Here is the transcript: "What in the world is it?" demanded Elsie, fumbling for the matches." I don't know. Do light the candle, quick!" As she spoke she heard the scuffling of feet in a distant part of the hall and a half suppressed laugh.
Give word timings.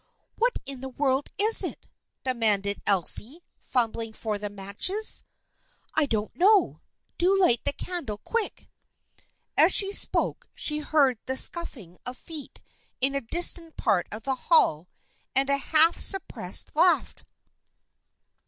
"What 0.39 0.57
in 0.65 0.81
the 0.81 0.89
world 0.89 1.29
is 1.37 1.61
it?" 1.61 1.85
demanded 2.25 2.81
Elsie, 2.87 3.43
fumbling 3.59 4.13
for 4.13 4.39
the 4.39 4.49
matches." 4.49 5.23
I 5.93 6.07
don't 6.07 6.35
know. 6.35 6.81
Do 7.19 7.39
light 7.39 7.63
the 7.65 7.71
candle, 7.71 8.17
quick!" 8.17 8.67
As 9.65 9.71
she 9.75 9.91
spoke 9.93 10.49
she 10.55 10.79
heard 10.79 11.19
the 11.27 11.37
scuffling 11.37 11.99
of 12.03 12.17
feet 12.17 12.63
in 12.99 13.13
a 13.13 13.21
distant 13.21 13.77
part 13.77 14.07
of 14.11 14.23
the 14.23 14.33
hall 14.49 14.87
and 15.35 15.51
a 15.51 15.57
half 15.57 15.99
suppressed 15.99 16.75
laugh. 16.75 17.13